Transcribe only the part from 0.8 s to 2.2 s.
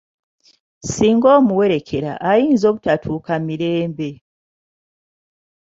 Singa omuwerekera